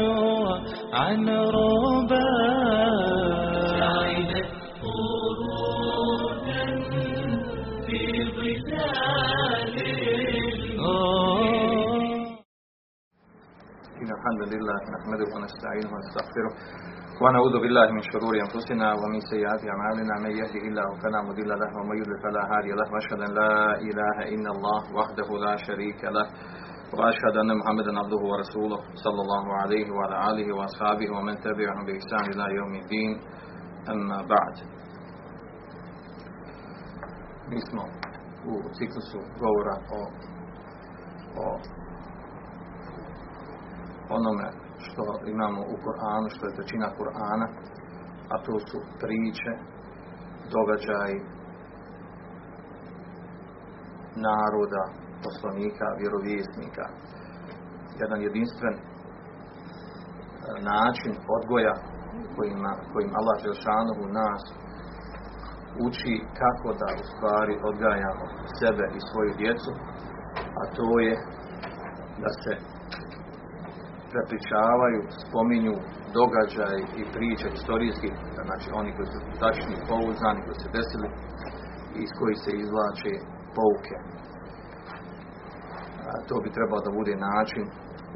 [0.94, 2.34] عن ربا
[14.04, 16.52] في الحمد لله نحمده ونستعينه ونستغفره
[17.22, 20.14] ونعوذ بالله من شرور أنفسنا ومن سيئات أعمالنا.
[20.26, 22.88] من يهده الله فلا مضل له ومن يضلل فلا هادي له.
[22.94, 23.54] وأشهد أن لا
[23.90, 26.26] إله إلا الله وحده لا شريك له.
[26.98, 32.46] وأشهد أن محمدا عبده ورسوله صلى الله عليه وعلى آله وأصحابه ومن تبعهم بإحسان إلى
[32.60, 33.12] يوم الدين.
[33.94, 34.56] أما بعد.
[37.50, 37.84] Mi smo
[38.46, 40.02] u ciklusu govora o,
[41.44, 41.46] o
[44.16, 44.48] onome
[44.88, 45.04] što
[45.34, 47.48] imamo u Koranu, što je trećina Korana,
[48.34, 49.52] a to su priče,
[50.56, 51.18] događaji
[54.30, 54.84] naroda,
[55.26, 56.86] poslanika, vjerovjesnika.
[58.02, 58.82] Jedan jedinstven e,
[60.72, 61.76] način odgoja
[62.36, 64.44] kojima, kojim Allah Želšanovu nas
[65.88, 68.26] uči kako da u stvari odgajamo
[68.60, 69.72] sebe i svoju djecu,
[70.60, 71.16] a to je
[72.24, 72.54] da se
[74.14, 75.76] prepričavaju, spominju
[76.20, 78.10] događaj i priče historijski,
[78.48, 81.10] znači oni koji su tačni, pouzdani, koji se desili
[82.04, 83.14] iz kojih se izvlače
[83.58, 83.98] pouke.
[86.08, 87.66] A, to bi trebalo da bude način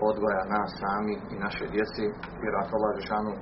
[0.09, 2.03] odgoja nas sami i naše djece,
[2.44, 3.34] jer ako Allah Žešanu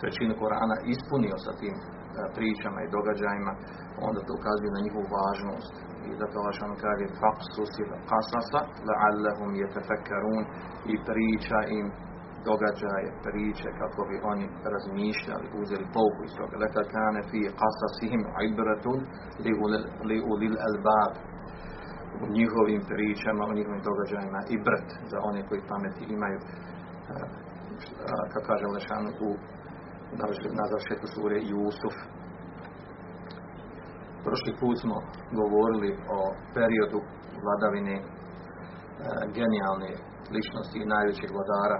[0.00, 1.84] trećinu Korana ispunio sa tim a,
[2.36, 3.52] pričama i događajima,
[4.08, 5.74] onda to ukazuje na njihovu važnost.
[6.10, 10.42] I zato Allah šan kaže Faksus il kasasa La'allahum je tefekkarun
[10.92, 11.86] I priča im
[12.50, 16.54] događaje, priče kako bi oni razmišljali, uzeli pouku iz toga.
[16.64, 18.98] Leka kane fi qasasihim ibratun
[20.08, 21.12] li ulil albab.
[22.22, 26.48] U njihovim pričama, u njihovim događajima i brt za one koji pameti imaju eh,
[28.32, 29.30] kako kaže Lešanu u
[30.58, 31.96] na završetku sure Jusuf
[34.26, 34.96] Prošli put smo
[35.40, 36.20] govorili o
[36.56, 36.98] periodu
[37.42, 37.96] vladavine
[39.38, 39.90] genijalne
[40.34, 41.78] ličnosti i najvećeg vladara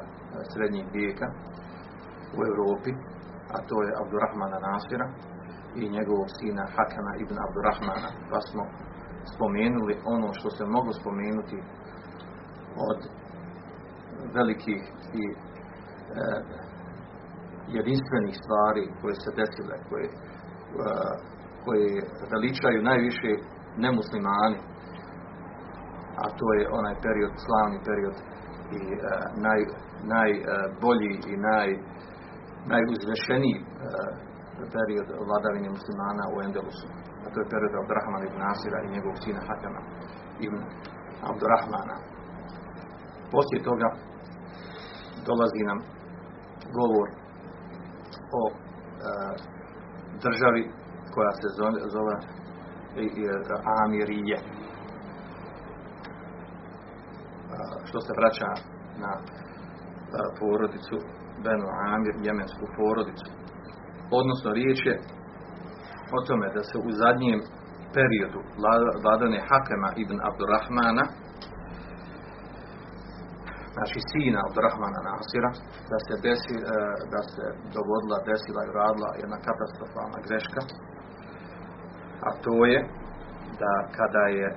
[0.52, 1.28] srednjeg vijeka
[2.36, 2.92] u Europi,
[3.54, 5.06] a to je Abdurrahmana Nasira
[5.80, 8.62] i njegovog sina Hakana ibn Abdurrahmana, pa smo
[9.34, 11.58] spomenuli ono što se moglo spomenuti
[12.90, 13.00] od
[14.36, 14.82] velikih
[15.22, 15.36] i e,
[17.78, 20.12] jedinstvenih stvari koje se desile, koje, e,
[21.66, 21.91] koje
[22.32, 23.31] veličaju najviše
[23.84, 24.59] nemuslimani,
[26.22, 28.16] a to je onaj period, slavni period
[28.78, 28.97] i e,
[29.47, 29.60] naj,
[30.12, 31.69] najbolji i naj,
[32.72, 33.65] najuzvešeniji e,
[34.77, 36.87] period vladavine muslimana u Endelusu.
[37.25, 39.81] A to je period Abdurrahmana ibn Nasira i njegovog sina Hakama
[40.47, 40.60] ibn
[41.31, 41.97] Abdurrahmana.
[43.34, 43.88] Poslije toga
[45.28, 45.78] dolazi nam
[46.78, 47.09] govor
[48.41, 48.54] o e,
[50.25, 50.62] državi
[51.16, 52.15] koja se zove, zove
[53.82, 54.38] Amirije.
[57.88, 58.50] što se vraća
[59.04, 59.12] na
[60.38, 60.97] porodicu
[61.44, 63.28] Benu Amir, jemensku porodicu.
[64.19, 64.97] Odnosno riječ je
[66.16, 67.41] o tome da se u zadnjem
[67.97, 68.41] periodu
[69.04, 71.04] vladane Hakema ibn Abdurrahmana
[73.74, 75.51] znači sina Abdurrahmana Nasira
[75.91, 76.54] da se, desi,
[77.15, 77.45] da se
[77.77, 80.60] dogodila, desila i radila jedna katastrofalna greška
[82.27, 82.78] a to je
[83.60, 84.48] da kada je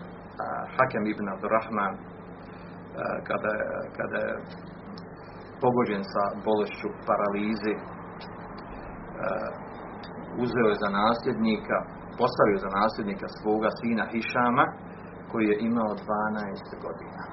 [0.76, 1.94] Hakem ibn Abdurrahman
[3.28, 3.52] kada,
[3.98, 4.36] kada je
[5.62, 7.74] pogođen sa bolešću paralize
[10.44, 11.78] uzeo je za nasljednika
[12.22, 14.66] postavio za nasljednika svoga sina Hišama
[15.32, 17.24] koji je imao 12 godina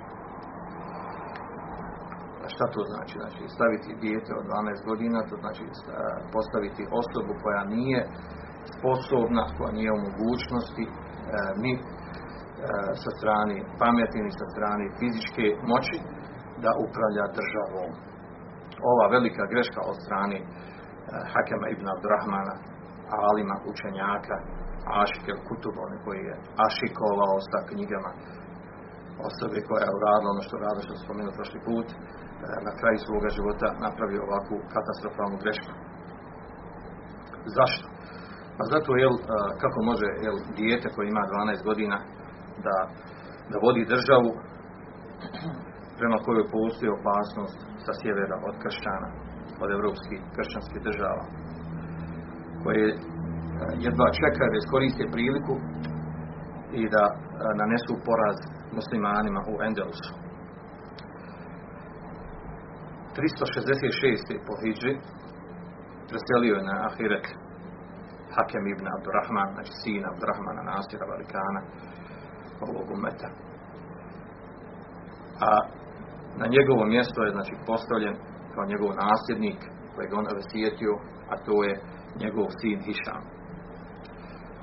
[2.44, 3.14] a šta to znači?
[3.22, 5.64] znači staviti dijete od 12 godina to znači
[6.34, 8.00] postaviti osobu koja nije
[8.74, 10.84] sposobna koja nije u mogućnosti
[11.62, 11.72] ni
[13.02, 15.96] sa strane pameti ni sa strane fizičke moći
[16.64, 17.90] da upravlja državom.
[18.92, 20.44] Ova velika greška od strane e,
[21.32, 22.54] Hakema ibn Abdurrahmana,
[23.28, 24.36] alima, učenjaka,
[25.02, 26.34] Ašike Kutubone koji je
[26.66, 28.10] ašikovao sa knjigama
[29.28, 31.96] osobe koja je uradila ono što radila što spomenuo prošli put, e,
[32.66, 35.72] na kraju svoga života napravio ovakvu katastrofalnu grešku.
[37.56, 37.95] Zašto?
[38.58, 39.24] Pa zato, jel, e,
[39.62, 41.96] kako može jel, dijete koje ima 12 godina
[42.66, 42.76] da,
[43.50, 44.30] da vodi državu
[45.98, 49.08] prema kojoj postoji opasnost sa sjevera od kršćana,
[49.62, 51.24] od evropskih kršćanskih država,
[52.62, 52.96] koje e,
[53.86, 55.54] jedva čekaju da iskoriste priliku
[56.80, 57.16] i da e,
[57.62, 58.38] nanesu poraz
[58.78, 60.12] muslimanima u Endelusu.
[63.16, 64.44] 366.
[64.46, 64.92] po Hidži
[66.10, 67.26] preselio je na Ahiret
[68.36, 71.60] Hakem ibn Abdurrahman, znači sin Abdurrahmana Nasira Valikana,
[72.66, 73.28] ovog umeta.
[75.48, 75.50] A
[76.40, 78.16] na njegovo mjesto je znači postavljen
[78.54, 79.60] kao njegov nasljednik
[79.94, 80.94] kojeg on vesjetio,
[81.32, 81.72] a to je
[82.22, 83.22] njegov sin Hišam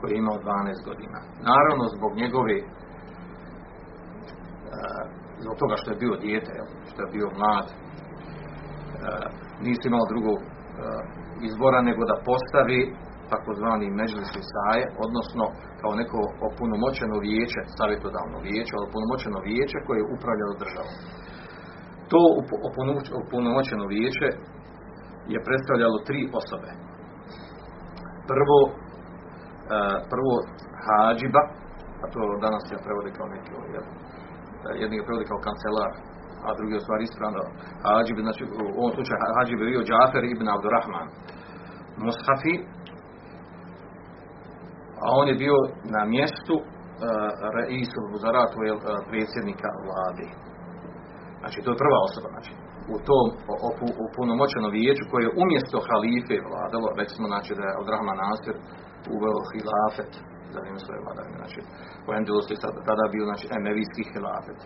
[0.03, 1.19] koji je imao 12 godina.
[1.51, 2.63] Naravno zbog njegove e,
[5.43, 6.53] zbog toga što je bio dijete,
[6.89, 7.75] što je bio mlad, e,
[9.65, 10.47] nisi imao drugog e,
[11.47, 12.81] izbora nego da postavi
[13.33, 15.45] takozvani međlisli saje, odnosno
[15.81, 16.19] kao neko
[16.49, 20.95] opunomoćeno vijeće, savjetodavno vijeće, opunomoćeno vijeće koje je upravljalo državom.
[22.11, 22.21] To
[23.21, 24.27] opunomoćeno vijeće
[25.33, 26.69] je predstavljalo tri osobe.
[28.31, 28.73] Prvo, e,
[30.11, 30.33] prvo
[30.85, 31.43] hađiba,
[32.03, 33.51] a to danas se prevodi kao neki
[34.81, 35.91] jedni ga prevodi kao kancelar,
[36.45, 37.41] a drugi je stvari ispravno
[37.83, 41.07] hađib, znači u ovom slučaju hađib je bio Džafer ibn Abdurrahman.
[42.03, 42.55] Mushafi,
[45.05, 45.57] a on je bio
[45.95, 46.65] na mjestu uh,
[47.57, 48.69] Reisul Buzaratu, uh,
[49.09, 50.27] predsjednika vlade.
[51.41, 52.51] Znači, to je prva osoba, znači,
[52.95, 53.27] u tom
[54.05, 58.55] opunomoćenom vijeću koje je umjesto halife vladalo, već smo znači da je od Rahman Nasir
[59.15, 60.11] uveo hilafet
[60.53, 61.59] za vrijeme svoje vladavine, znači
[62.07, 64.59] u Endelusu sada tada bio znači emevijski hilafet.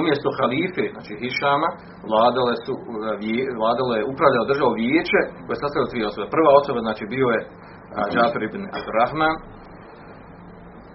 [0.00, 1.70] Umjesto halife, znači Hišama,
[2.10, 2.72] vladale su,
[3.60, 6.34] vladalo je upravljao državo vijeće koje je tri osobe.
[6.36, 7.40] Prva osoba znači bio je
[8.12, 9.34] Džafer ibn Abdurrahman,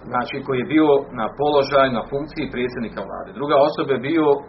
[0.09, 3.29] znači koji je bio na položaju, na funkciji predsjednika vlade.
[3.39, 4.41] Druga osoba je bio, uh,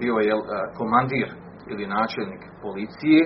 [0.00, 0.44] bio je uh,
[0.78, 1.28] komandir
[1.72, 3.20] ili načelnik policije,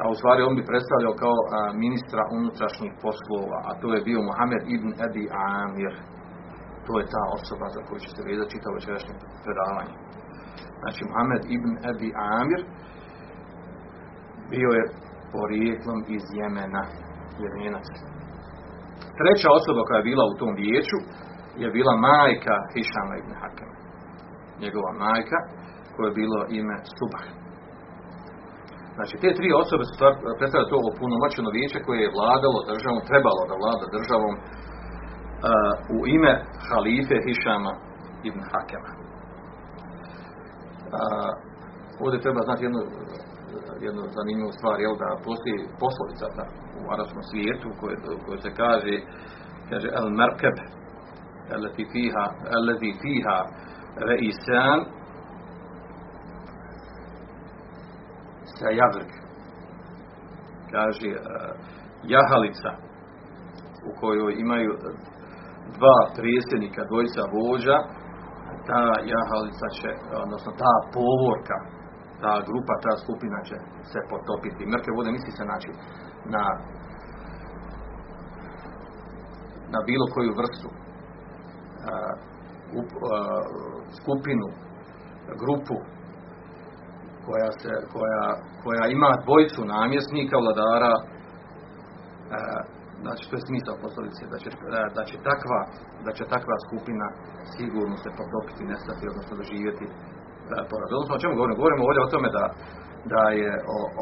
[0.00, 1.48] a u stvari on bi predstavljao kao uh,
[1.84, 5.24] ministra unutrašnjih poslova, a to je bio Mohamed ibn Ebi
[5.58, 5.94] Amir.
[6.86, 9.14] To je ta osoba za koju ćete vidjeti čitao večerašnje
[9.44, 9.94] predavanje.
[10.80, 12.08] Znači, Mohamed ibn Ebi
[12.38, 12.60] Amir
[14.52, 14.84] bio je
[15.34, 16.84] porijeklom iz Jemena,
[17.42, 18.15] jemenac.
[19.20, 20.98] Treća osoba koja je bila u tom vijeću
[21.62, 23.76] je bila majka Hišama ibn Hakema.
[24.62, 25.38] Njegova majka
[25.94, 27.26] koja je bilo ime Subah.
[28.96, 29.94] Znači, te tri osobe su
[30.38, 34.40] predstavljaju to opunomoćeno vijeće koje je vladalo državom, trebalo da vlada državom uh,
[35.96, 36.32] u ime
[36.68, 37.72] halife Hišama
[38.28, 38.90] ibn Hakema.
[38.96, 39.00] Uh,
[42.04, 42.82] ovdje treba znati jednu,
[43.86, 46.44] jednu zanimljivu stvar, jel da postoji poslovica da,
[46.86, 47.96] u arabskom svijetu koje,
[48.26, 48.94] koje se kaže
[49.70, 50.56] kaže al markab
[51.54, 53.38] alati fiha alati fiha
[54.08, 54.80] reisan
[58.58, 59.12] sa jaglik
[60.74, 61.20] kaže eh,
[62.14, 62.70] jahalica
[63.88, 64.72] u kojoj imaju
[65.78, 67.78] dva prijesednika, dvojica vođa,
[68.68, 69.90] ta jahalica će,
[70.24, 71.58] odnosno ta povorka,
[72.22, 73.56] ta grupa, ta skupina će
[73.90, 74.70] se potopiti.
[74.72, 75.70] Mrke vode misli se znači
[76.34, 76.44] na
[79.74, 80.68] na bilo koju vrstu
[84.00, 84.46] skupinu,
[85.42, 85.76] grupu
[87.26, 88.26] koja, se, koja,
[88.62, 90.94] koja ima dvojicu namjesnika, vladara,
[93.02, 94.48] znači to je smisao poslovice, da će,
[94.96, 95.60] da, će takva,
[96.06, 97.06] da će takva skupina
[97.54, 99.86] sigurno se potopiti, nestati, odnosno doživjeti
[100.70, 100.88] poraz.
[100.96, 101.60] Odnosno o čemu govorimo?
[101.60, 102.44] Govorimo ovdje o tome da,
[103.12, 103.52] da je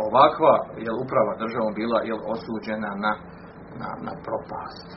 [0.06, 0.54] ovakva
[0.86, 3.12] jel, uprava državom bila jel, osuđena na,
[3.80, 4.88] na, na propast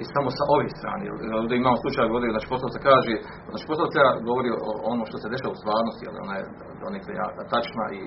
[0.00, 1.04] i samo sa ovih strane.
[1.40, 3.14] Ovdje imamo slučaj govori, znači poslovca kaže,
[3.50, 6.44] znači poslovca govori o ono što se dešava u stvarnosti, ali ona je
[6.84, 7.12] donekle
[7.54, 8.00] tačna i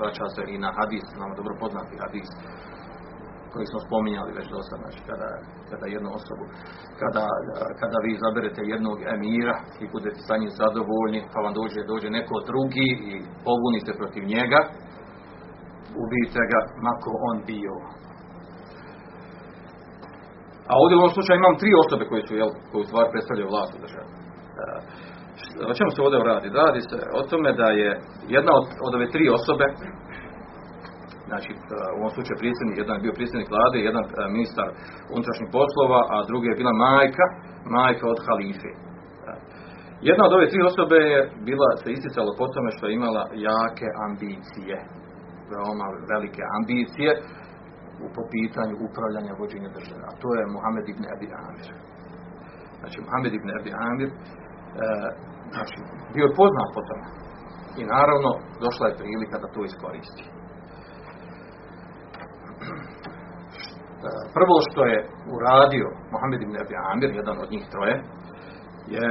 [0.00, 2.30] vraća se i na hadis, nama dobro poznati hadis
[3.56, 5.28] koji smo spominjali već dosta, znači kada,
[5.70, 6.44] kada jednu osobu,
[7.00, 7.24] kada,
[7.80, 12.36] kada vi izaberete jednog emira i budete sa njim zadovoljni, pa vam dođe, dođe neko
[12.50, 13.12] drugi i
[13.46, 14.60] pobunite protiv njega,
[16.02, 17.74] ubijte ga, mako on bio
[20.70, 23.52] A ovdje u ovom slučaju imam tri osobe koje su, jel, koji u stvari predstavljaju
[23.52, 24.08] vlast u državi.
[24.12, 24.66] E,
[25.70, 26.48] o čemu se ovdje radi?
[26.62, 27.90] Radi se o tome da je
[28.36, 29.66] jedna od, od ove tri osobe,
[31.30, 31.56] znači e,
[31.96, 34.68] u ovom slučaju predsjednik, jedan je bio predsjednik vlade, jedan e, ministar
[35.14, 37.26] unutrašnjih poslova, a drugi je bila majka,
[37.78, 38.70] majka od halife.
[40.08, 43.88] Jedna od ove tri osobe je bila, se isticalo po tome što je imala jake
[44.06, 44.76] ambicije,
[45.50, 47.10] veoma velike ambicije
[48.16, 50.02] po pitanju upravljanja vođenja države.
[50.10, 51.68] A to je Muhammed ibn Abi Amir.
[52.80, 54.16] Znači, Muhammed ibn Abi Amir e,
[55.54, 55.76] znači,
[56.14, 57.06] bio je poznat po tome.
[57.80, 58.30] I naravno,
[58.64, 60.24] došla je prilika da to iskoristi.
[64.06, 64.98] E, prvo što je
[65.34, 67.96] uradio Muhammed ibn Abi Amir, jedan od njih troje,
[68.96, 69.06] je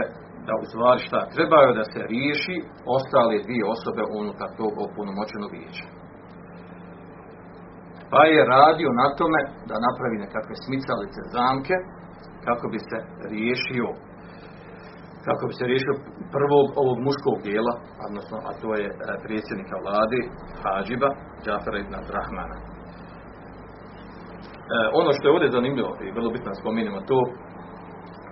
[0.48, 2.58] da u stvari šta trebaju da se riješi
[2.98, 5.86] ostale dvije osobe unutar tog opunomoćenog vijeća.
[8.16, 11.76] Pa je radio na tome da napravi nekakve smicalice zamke
[12.48, 12.98] kako bi se
[13.34, 13.88] riješio
[15.28, 15.96] kako bi se riješio
[16.36, 17.74] prvog ovog muškog dijela,
[18.08, 18.96] odnosno, a to je e,
[19.26, 20.20] predsjednika vlade,
[20.64, 21.10] Hadžiba,
[21.44, 22.58] Džafara ibn Rahmana.
[22.60, 22.64] E,
[25.00, 27.20] ono što je ovdje zanimljivo i vrlo bitno spominjemo to,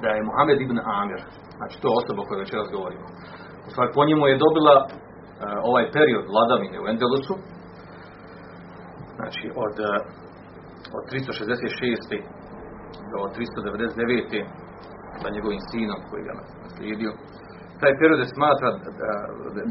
[0.02, 1.22] da je Muhammed ibn Amir,
[1.58, 3.08] znači to osoba o kojoj večeras govorimo,
[3.68, 4.88] u stvari po njemu je dobila e,
[5.70, 7.36] ovaj period vladavine u Endelusu,
[9.24, 10.00] znači od, eh,
[10.98, 12.18] od 366.
[13.12, 14.46] do 399.
[15.22, 17.12] sa njegovim sinom koji ga naslijedio.
[17.82, 18.70] Taj period je smatra,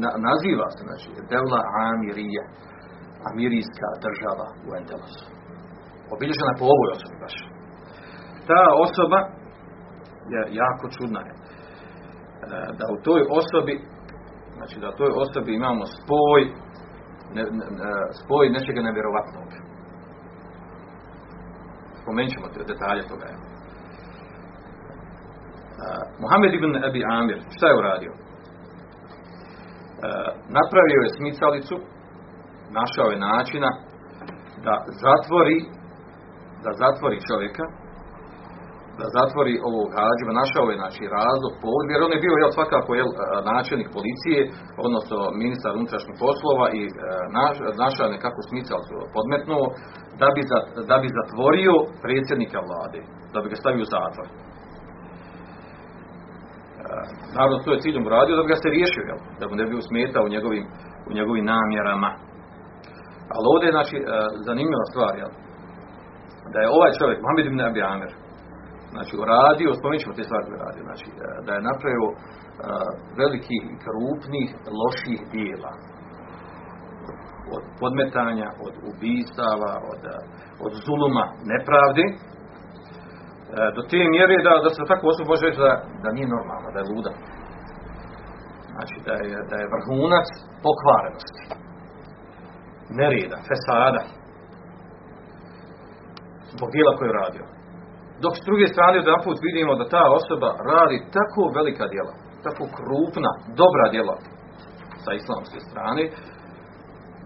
[0.03, 2.43] na, naziva se, znači, Devla Amirije,
[3.29, 5.25] Amirijska država u Endelosu.
[6.15, 7.35] Obilježena po ovoj osobi baš.
[8.49, 9.19] Ta osoba
[10.33, 11.33] je jako čudna je.
[11.35, 13.75] Eh, da u toj osobi,
[14.57, 16.41] znači da u toj osobi imamo spoj
[17.35, 17.43] ne,
[17.79, 19.49] ne, spoj nečega nevjerovatnog.
[22.01, 23.25] Spomenut ćemo detalje toga.
[23.25, 23.37] Uh,
[26.21, 28.13] Muhammed ibn Abi Amir, šta je uradio?
[30.59, 31.75] Napravio je smicalicu,
[32.79, 33.69] našao je načina
[34.65, 34.73] da
[35.03, 35.59] zatvori
[36.63, 37.65] da zatvori čovjeka
[38.99, 42.89] da zatvori ovog hađiva, našao je znači razlog, povod, jer on je bio jel, svakako
[42.99, 43.09] jel,
[43.51, 44.39] načelnik policije,
[44.85, 46.81] odnosno ministar unutrašnjih poslova i
[47.39, 49.65] naš, našao nekako smicalcu podmetnuo
[50.21, 50.59] da bi, za,
[50.89, 51.73] da bi zatvorio
[52.03, 52.99] predsjednika vlade,
[53.33, 54.27] da bi ga stavio u zatvor.
[57.35, 59.81] Naravno, to je ciljem uradio da bi ga se riješio, jel, da mu ne bi
[59.81, 60.65] usmetao u njegovim,
[61.09, 62.11] u njegovim namjerama.
[63.33, 63.97] Ali ovdje je znači,
[64.47, 65.31] zanimljiva stvar, jel,
[66.53, 68.11] da je ovaj čovjek, Mohamed ibn Abi Amir,
[68.93, 71.13] znači uradio, spomenut ćemo te stvari uradio, znači e,
[71.45, 72.15] da je napravio uh,
[73.21, 74.49] velikih krupnih
[74.81, 75.73] loših dijela
[77.55, 80.17] od podmetanja, od ubistava, od, e,
[80.65, 82.05] od zuluma, nepravdi,
[83.75, 85.73] do te mjere da, da se tako osoba može reći da,
[86.03, 87.11] da nije normalno, da je luda.
[88.73, 90.27] Znači da je, da je vrhunac
[90.65, 91.43] pokvarenosti,
[92.99, 94.03] nereda, fesada,
[96.53, 97.43] zbog dijela koje je radio.
[98.23, 102.13] Dok s druge strane jedan put vidimo da ta osoba radi tako velika djela,
[102.45, 104.15] tako krupna, dobra djela
[105.03, 106.03] sa islamske strane,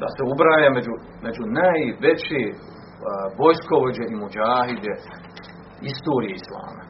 [0.01, 0.93] da se ubraja među,
[1.25, 2.41] među najveće
[3.39, 4.93] vojskovođe i muđahide
[5.91, 6.83] istorije islama.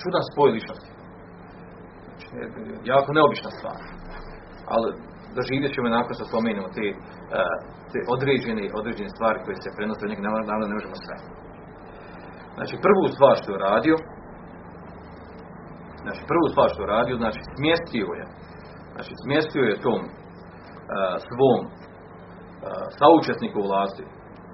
[0.00, 0.90] Čudan spoj ličnosti.
[2.04, 2.26] Znači,
[2.92, 3.80] jako neobična stvar.
[4.72, 4.88] Ali
[5.36, 6.86] doživjet ćemo nakon što spomenemo te,
[7.92, 11.16] te određene, određene stvari koje se prenose od njega, naravno ne možemo sve.
[12.56, 13.96] Znači prvu stvar što je radio,
[16.04, 18.24] znači prvu stvar što je radio, znači smjestio je,
[18.94, 20.10] znači smjestio je tom uh,
[21.28, 21.72] svom uh,
[22.98, 24.04] saučesniku vlasti,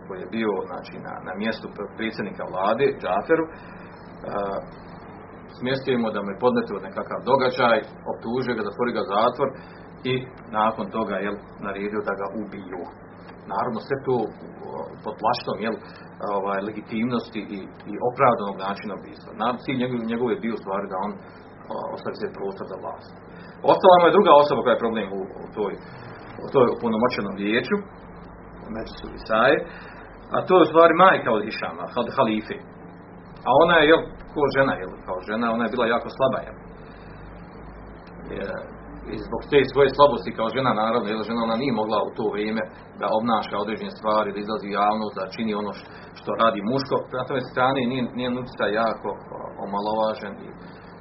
[0.07, 3.53] koji je bio znači, na, na mjestu predsjednika vlade, Džaferu, uh,
[5.59, 7.79] smjestio mu da mu je podmetio nekakav događaj,
[8.13, 9.49] optužio ga, zatvori ga zatvor
[10.13, 10.15] i
[10.59, 11.31] nakon toga je
[11.67, 12.83] naredio da ga ubiju.
[13.53, 14.17] Naravno sve to
[15.05, 15.77] pod plaštom jel,
[16.37, 17.61] ovaj, legitimnosti i,
[17.91, 19.31] i opravdanog načina ubistva.
[19.41, 21.13] Na, cilj njegov, njegov je bio stvar da on
[21.95, 23.13] ostavi se prostor za vlast.
[23.73, 25.73] Ostala mu je druga osoba koja je problem u, u toj,
[26.45, 27.77] u toj punomoćenom vijeću,
[28.77, 29.57] među su Isaje,
[30.35, 32.57] a to je u stvari majka od Išama, od halife.
[33.49, 34.01] A ona je, jel,
[34.33, 36.57] ko žena, jel, kao žena, ona je bila jako slaba, jel.
[38.37, 38.47] Je,
[39.15, 42.25] i zbog te svoje slabosti kao žena naravno, jer žena ona nije mogla u to
[42.35, 42.63] vrijeme
[43.01, 45.73] da obnaša određene stvari, da izlazi u javnost, da čini ono
[46.19, 46.97] što radi muško.
[47.19, 49.09] Na tome strane nije, nije nutica jako
[49.67, 50.49] omalovažen i,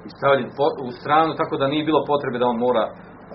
[0.08, 0.50] i stavljen
[0.88, 2.86] u stranu, tako da nije bilo potrebe da on mora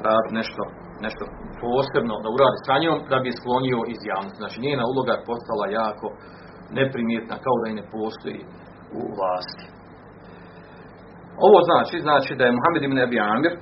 [0.07, 0.63] raditi nešto,
[1.07, 1.25] nešto
[1.63, 4.41] posebno, da uradi sa njom, da bi sklonio iz javnosti.
[4.43, 6.07] Znači njena uloga je postala jako
[6.79, 8.41] neprimjetna, kao da i ne postoji
[8.99, 9.67] u vlasti.
[11.47, 13.55] Ovo znači, znači da je Muhammed ibn Abi Amir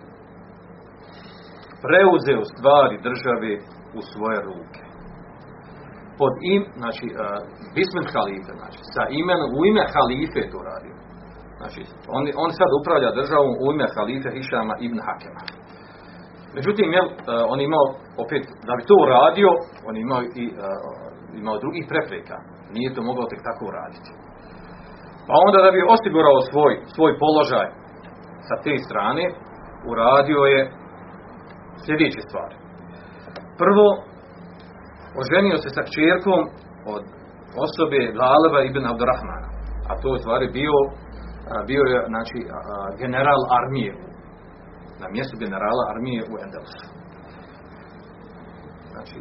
[1.85, 3.53] preuzeo stvari države
[3.99, 4.83] u svoje ruke.
[6.19, 7.17] Pod im, znači, uh,
[7.77, 10.95] bismen halife, znači, sa imenom, u ime halife to radio.
[11.61, 11.81] Znači,
[12.17, 15.43] on, on sad upravlja državom u ime halife Hišama ibn Hakema.
[16.57, 17.15] Međutim, jel, uh,
[17.53, 17.87] on imao,
[18.25, 19.51] opet, da bi to uradio,
[19.89, 20.59] on imao i uh,
[21.41, 22.37] imao drugih prepreka.
[22.75, 24.11] Nije to mogao tek tako uraditi.
[25.27, 27.69] Pa onda da bi osigurao svoj, svoj položaj
[28.49, 29.25] sa te strane,
[29.91, 30.61] uradio je
[31.89, 32.57] sljedeće stvari.
[33.63, 33.87] Prvo,
[35.21, 36.43] oženio se sa kćerkom
[36.95, 37.03] od
[37.67, 39.49] osobe Galeba ibn Abdurrahmana.
[39.91, 40.77] A to je stvari bio,
[41.71, 42.39] bio je znači,
[43.03, 43.93] general armije
[45.03, 46.87] na mjestu generala armije u Endelusu.
[48.93, 49.17] Znači,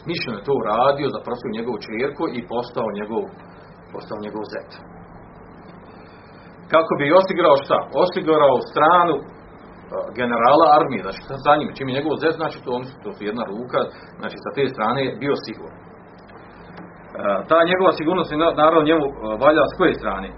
[0.00, 3.24] smišljeno je to uradio, zaprosio njegovu čerku i postao njegov,
[3.92, 4.70] postao njegov zet.
[6.72, 7.78] Kako bi osigurao šta?
[8.04, 9.16] Osigurao stranu
[10.18, 13.44] generala armije, znači sa njim, čim je njegov zet, znači to, on, to su jedna
[13.52, 13.80] ruka,
[14.20, 15.78] znači sa te strane je bio siguran.
[17.50, 19.06] Ta njegova sigurnost je naravno njemu
[19.44, 20.28] valja s koje strane?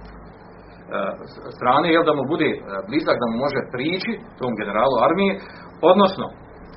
[1.57, 2.51] strane je da mu bude
[2.89, 5.33] blizak da mu može prići tom generalu armije
[5.93, 6.27] odnosno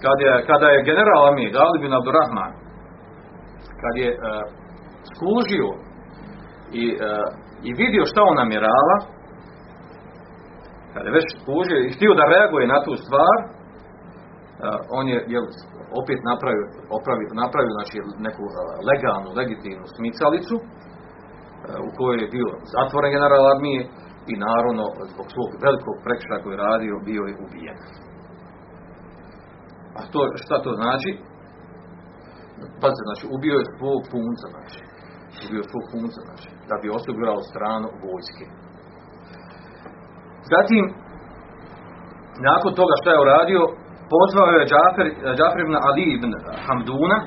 [0.04, 2.54] kad je, kada je general armije Galib bin Abdurrahman
[3.82, 4.20] kad je uh,
[5.12, 5.70] skužio
[6.84, 7.28] i, uh,
[7.68, 8.96] i vidio šta on namjerava
[10.98, 13.48] kad je već skužio i htio da reaguje na tu stvar uh,
[15.00, 15.46] on je jel,
[16.02, 16.66] opet napravio,
[17.00, 17.96] opravio, napravio znači,
[18.28, 18.44] neku
[18.90, 20.56] legalnu, legitimnu smicalicu
[21.88, 23.82] u kojoj je bio zatvoren general armije
[24.32, 27.80] i naravno zbog svog velikog prekršaja koji je radio bio je ubijen.
[29.98, 31.12] A to, šta to znači?
[32.82, 34.80] Pazite, znači, ubio je svog punca, znači.
[35.46, 38.46] Ubio je svog punca, znači, da bi osigurao stranu vojske.
[40.54, 40.84] Zatim,
[42.50, 43.62] nakon toga šta je uradio,
[44.14, 46.32] pozvao je Džafer, Džafer ibn Ali ibn
[46.66, 47.18] Hamduna,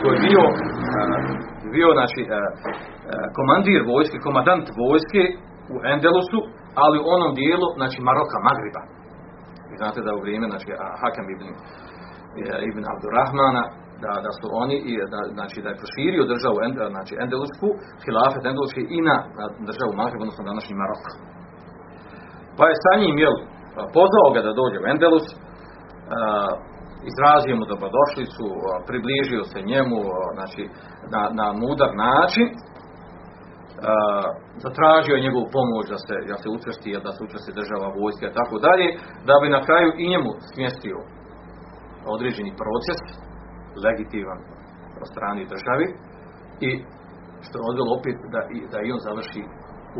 [0.00, 0.44] koji je bio,
[1.76, 2.20] bio znači,
[3.36, 5.22] komandir vojske, komandant vojske
[5.74, 6.40] u Endelusu,
[6.84, 8.82] ali u onom dijelu, znači Maroka, Magriba.
[9.70, 10.68] Vi znate da u vrijeme, znači,
[11.02, 11.46] Hakam ibn,
[12.70, 13.64] ibn Abdurrahmana,
[14.04, 16.56] da, da su oni, i da, znači da je proširio državu,
[16.94, 17.68] znači Endelusku,
[18.04, 19.16] hilafet Endeluski i na
[19.68, 21.04] državu Magrib, odnosno današnji Marok.
[22.56, 23.36] Pa je sa njim, jel,
[23.96, 25.36] pozvao ga da dođe u Endelus, uh,
[27.10, 28.46] izrazio mu dobrodošlicu,
[28.88, 30.00] približio se njemu,
[30.36, 30.62] znači,
[31.12, 32.46] na, na mudar način,
[34.64, 38.56] zatražio njegovu pomoć da se, da se učvrsti, da se učvrsti država, vojska i tako
[38.66, 38.88] dalje,
[39.28, 40.98] da bi na kraju i njemu smjestio
[42.14, 43.00] određeni proces,
[43.84, 44.40] legitiman
[45.02, 45.86] od strani državi
[46.68, 46.70] i
[47.44, 48.40] što je opet da,
[48.72, 49.42] da i on završi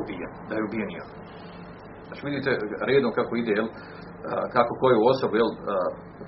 [0.01, 0.91] ubijen, da je ubijen.
[2.07, 2.51] Znači vidite
[2.91, 3.69] redom kako ide, jel,
[4.57, 5.51] kako koju osobu, jel,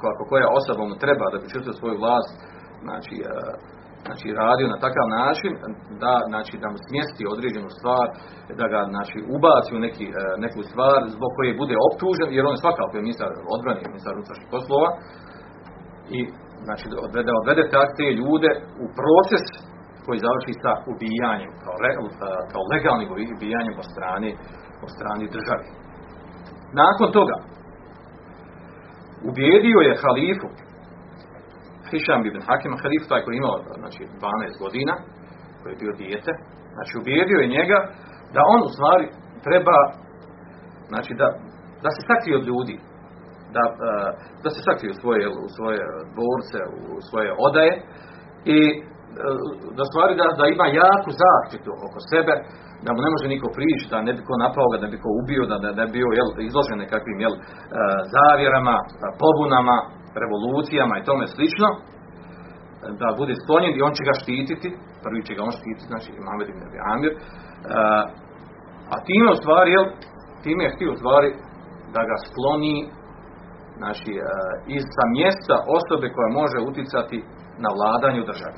[0.04, 2.32] kako koja osoba mu treba da bi čustio svoju vlast,
[2.86, 3.14] znači,
[4.06, 5.52] znači radio na takav način
[6.02, 8.06] da, znači, da smjesti određenu stvar,
[8.60, 10.06] da ga znači, ubaci u neki,
[10.44, 14.48] neku stvar zbog koje bude optužen, jer on je svakako je ministar odbrane, ministar unutrašnjih
[14.54, 14.88] poslova
[16.16, 16.20] i
[16.66, 17.64] znači odvede, odvede
[17.98, 18.50] te ljude
[18.84, 19.46] u proces
[20.04, 21.90] koji završi sa ubijanjem, kao, re,
[22.52, 24.30] kao legalnim ubijanjem po strani,
[24.80, 25.64] po strani države.
[26.82, 27.36] Nakon toga,
[29.28, 30.48] ubijedio je halifu,
[31.90, 34.94] Hišam ibn Hakim, halif taj koji imao znači, 12 godina,
[35.60, 36.32] koji je bio dijete,
[36.74, 37.78] znači ubijedio je njega
[38.34, 39.06] da on u stvari
[39.46, 39.76] treba
[40.92, 41.28] znači da,
[41.84, 42.76] da se sakrije od ljudi,
[43.56, 43.64] da,
[44.42, 45.80] da se sakrije u svoje, u svoje
[46.14, 46.58] dvorce,
[46.96, 47.72] u svoje odaje
[48.56, 48.58] i
[49.78, 52.34] da stvari da, da ima jaku zaštitu oko sebe,
[52.84, 55.08] da mu ne može niko prići, da ne bi ko napao ga, da bi ko
[55.20, 57.34] ubio, da ne bi bio jel, izložen nekakvim jel,
[58.14, 58.76] zavjerama,
[59.22, 59.76] pobunama,
[60.22, 61.68] revolucijama i tome slično,
[63.00, 64.68] da bude sklonjen i on će ga štititi,
[65.04, 66.62] prvi će ga on štititi, znači Mohamed ibn
[66.92, 67.12] Amir,
[68.94, 69.86] a time u stvari, jel,
[70.44, 71.30] time je htio u stvari
[71.94, 72.76] da ga skloni
[73.80, 74.12] znači,
[74.76, 77.18] iz sa mjesta osobe koja može uticati
[77.64, 78.56] na vladanju države.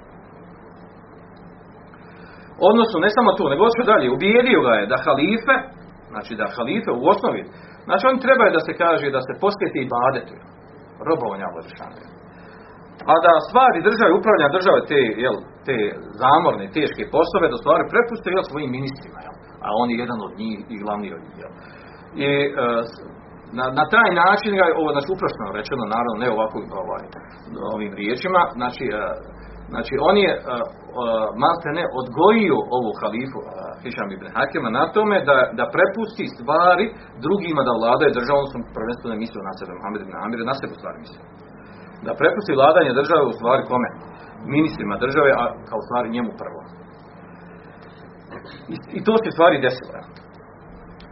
[2.68, 5.56] Odnosno, ne samo to, nego što dalje, ubijedio ga je da halife,
[6.12, 7.42] znači da halife u osnovi,
[7.86, 10.36] znači oni trebaju da se kaže da se posjeti i badetu,
[11.08, 11.96] robovanja Božešanu.
[13.10, 15.76] A da stvari države, upravljanja države, te, jel, te
[16.22, 20.32] zamorne, teške poslove, da stvari prepuste jel, svojim ministrima, jel, a on je jedan od
[20.40, 21.36] njih i glavni od njih.
[21.42, 21.52] Jel.
[22.24, 22.66] I e,
[23.58, 27.04] na, na taj način ga je ovo znači uprošno rečeno naravno ne ovako ovaj,
[27.74, 28.84] ovim riječima znači
[29.72, 30.42] Znači, on je uh,
[31.62, 33.48] uh, ne odgojio ovu halifu uh,
[33.82, 36.86] Hišam ibn Hakema na tome da, da prepusti stvari
[37.24, 40.98] drugima da vladaju državom, sam prvenstveno mislio na sebe, Mohamed ibn Amir, na sebe stvari
[41.04, 41.24] mislio.
[42.06, 43.88] Da prepusti vladanje države u stvari kome?
[44.56, 46.60] Ministrima države, a kao stvari njemu prvo.
[48.74, 49.92] I, i to se stvari desilo.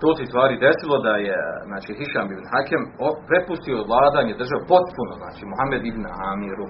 [0.02, 2.82] To se stvari desilo da je znači, Hišam ibn Hakem
[3.30, 6.66] prepustio vladanje države potpuno, znači Mohamed ibn Amiru.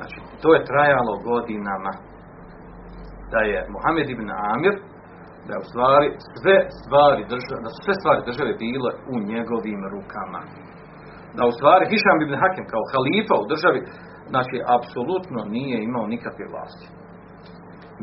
[0.00, 1.92] Znači, to je trajalo godinama.
[3.32, 4.74] Da je Mohamed ibn Amir,
[5.46, 6.08] da je u stvari
[6.40, 10.40] sve stvari države, da su sve stvari države bile u njegovim rukama.
[11.36, 13.80] Da u stvari Hišam ibn Hakem kao halifa u državi,
[14.32, 16.86] znači, apsolutno nije imao nikakve vlasti.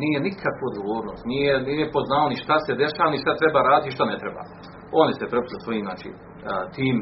[0.01, 4.03] Nije nikakvu odgovornost, nije, nije poznao ni šta se dešava, ni šta treba raditi, šta
[4.11, 4.41] ne treba.
[5.01, 6.09] Oni se prepustili svojim, znači,
[6.75, 6.95] tim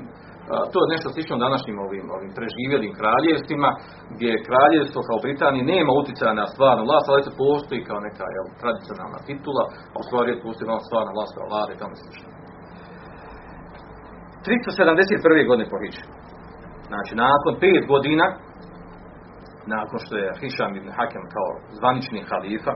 [0.71, 3.69] to je nešto slično današnjim ovim, ovim preživjelim kraljevstvima,
[4.13, 8.47] gdje kraljevstvo kao Britanije nema utjecaja na stvarnu vlast, ali to postoji kao neka jel,
[8.61, 12.27] tradicionalna titula, a u stvari postoji malo stvarna vlast kao vlada i tamo slično.
[14.45, 15.49] 371.
[15.49, 16.03] godine po Hiđu.
[16.91, 18.25] Znači, nakon pet godina,
[19.75, 22.73] nakon što je Hišam ibn Hakem kao zvanični halifa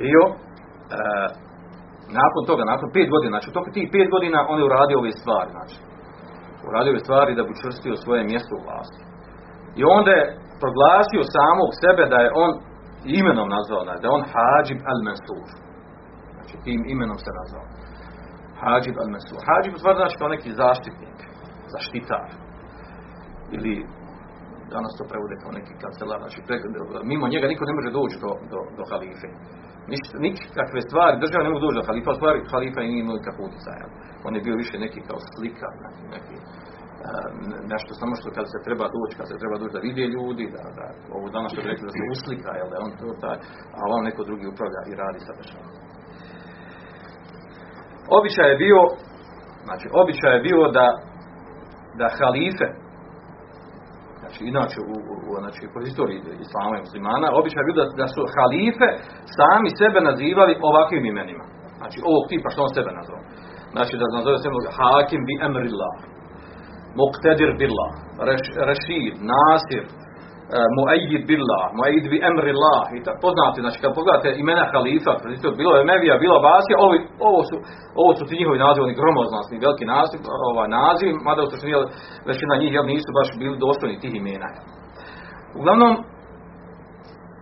[0.00, 0.34] bio, e,
[2.20, 5.12] nakon toga, nakon pet godina, znači u toku tih pet godina on je uradio ove
[5.20, 5.76] stvari, znači
[6.68, 9.02] uradio je stvari da bi čvrstio svoje mjesto u vlasti.
[9.80, 10.24] I onda je
[10.62, 12.50] proglasio samog sebe da je on
[13.20, 15.48] imenom nazvao, da je on Hađib al-Mansur.
[16.34, 17.66] Znači tim imenom se nazvao.
[18.62, 19.40] Hađib al-Mansur.
[19.48, 21.18] Hađib u znači kao neki zaštitnik,
[21.74, 22.28] zaštitar.
[23.56, 23.74] Ili
[24.74, 26.38] danas to prevode kao neki kancelar, znači
[27.10, 29.28] mimo njega niko ne može doći do, do, do halife.
[30.26, 33.86] Nikakve stvari, država ne mogu doći do halifa, stvari halifa i nije imao nikakvog utjecaja.
[34.26, 36.36] On je bio više neki kao slika, neki, neki
[37.72, 40.64] nešto samo što kad se treba doći, kad se treba doći da vide ljudi, da,
[40.78, 43.38] da ovo danas što bi rekli da se uslika, jel da on to taj,
[43.78, 45.70] a on neko drugi upravlja i radi sa državom.
[48.18, 48.80] Običaj je bio,
[49.66, 50.86] znači običaj je bio da,
[52.00, 52.68] da halife,
[54.32, 54.94] znači inače u,
[55.28, 58.88] u, znači, po istoriji islama i muslimana, običaj bio da, da su halife
[59.36, 61.44] sami sebe nazivali ovakvim imenima.
[61.80, 63.22] Znači ovog tipa što on sebe nazvao.
[63.74, 65.94] Znači da nazove sebe hakim bi emrillah
[67.00, 67.92] Muqtadir billah,
[68.68, 69.84] Rashid, Nasir,
[70.56, 72.82] e, Muayyid billah, Muayyid bi emrillah.
[72.96, 75.12] I ta, poznati, znači kad pogledate imena halifa,
[75.60, 77.56] bilo je Mevija, bilo Basija, ovi, ovo su,
[78.02, 81.72] ovo su ti njihovi nazivi, oni gromoznosni, veliki naziv, ovaj naziv, mada u suštini
[82.30, 84.48] većina njih jel, nisu baš bili dostojni tih imena.
[85.60, 85.92] Uglavnom,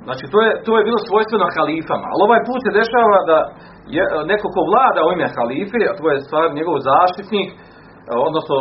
[0.07, 3.39] znači to je, to je bilo svojstveno halifama, ali ovaj put se dešava da
[3.97, 7.49] je, neko ko vlada u ime halife, a to je stvar njegov zaštitnik,
[8.29, 8.57] odnosno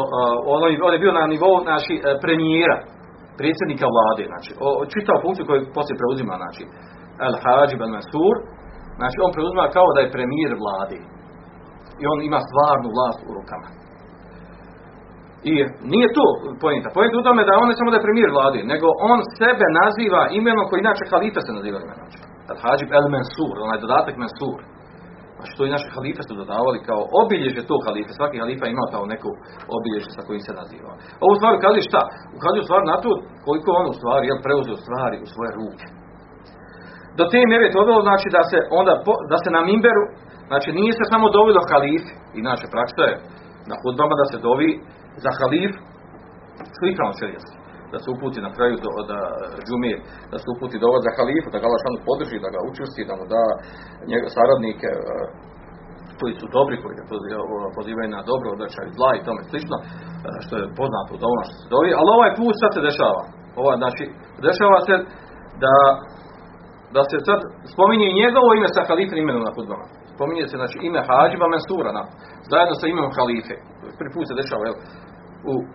[0.85, 2.77] on je bio na nivou znači, premijera,
[3.39, 4.51] predsjednika vlade, znači,
[4.93, 6.63] čitav funkciju koju poslije preuzima, znači,
[7.27, 8.35] El Hajib El Mansur,
[8.99, 10.99] znači on preuzima kao da je premijer vlade.
[12.01, 13.69] I on ima stvarnu vlast u rukama.
[15.51, 15.53] I
[15.93, 16.25] nije to
[16.63, 16.87] pojenta.
[16.97, 20.21] Pojenta u tome da on ne samo da je premijer vlade, nego on sebe naziva
[20.39, 22.07] imenom koji inače halifa se naziva imenom.
[22.51, 24.59] El Hajib El Mansur, onaj dodatak Mansur.
[25.39, 28.11] Znači to i naše halife su dodavali kao obilježje tog halife.
[28.13, 29.29] Svaki halifa ima kao neku
[29.77, 30.91] obilježje sa kojim se naziva.
[31.23, 32.01] Ovo stvar ukazuje šta?
[32.37, 33.11] Ukazuje stvar na to
[33.47, 35.85] koliko on u stvari je preuzeo stvari u svoje ruke.
[37.17, 38.93] Do te mjere je to bilo znači da se onda
[39.31, 40.03] da se na mimberu
[40.49, 42.05] znači nije se samo dovilo halif
[42.37, 43.15] i naša praksa je
[43.69, 44.71] na hudbama da se dovi
[45.23, 45.71] za halif
[46.77, 47.58] slikom šerijetski
[47.93, 49.19] da se uputi na kraju do, da
[49.65, 49.97] džumir,
[50.31, 53.25] da se uputi do za halifu, da ga Allah podrži, da ga učusti, da mu
[53.33, 53.41] da
[54.11, 54.99] njega saradnike e,
[56.19, 57.05] koji su dobri, koji ga
[57.77, 59.85] pozivaju na dobro, odrećaj zla i tome slično, e,
[60.45, 63.23] što je poznato od ono što se dovi, ali ovaj put sad se dešava.
[63.61, 64.03] Ovaj, znači,
[64.47, 64.95] dešava se
[65.63, 65.75] da,
[66.95, 67.39] da se sad
[67.73, 69.85] spominje njegovo ime sa halifim imenom na hudbama.
[70.15, 72.03] Spominje se znači ime Hađiba Mensura na,
[72.51, 73.55] zajedno sa imenom halife.
[73.97, 74.77] Prvi put se dešava jel,
[75.51, 75.65] u, e,